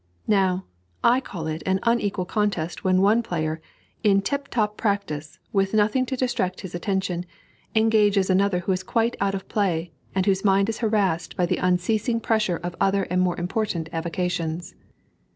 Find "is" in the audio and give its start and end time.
8.71-8.81, 10.69-10.79